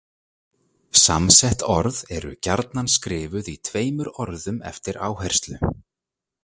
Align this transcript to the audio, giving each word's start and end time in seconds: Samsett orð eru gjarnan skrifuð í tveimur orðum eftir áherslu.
Samsett 1.01 1.61
orð 1.75 1.99
eru 2.17 2.31
gjarnan 2.47 2.91
skrifuð 2.95 3.53
í 3.55 3.57
tveimur 3.69 4.13
orðum 4.25 4.61
eftir 4.73 5.03
áherslu. 5.11 5.63